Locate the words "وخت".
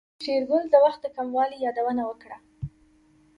0.85-0.99